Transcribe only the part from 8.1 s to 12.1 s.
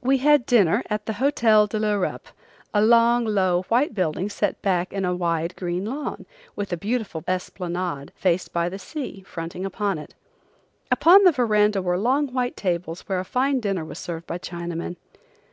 faced by the sea, fronting it. Upon the verandah were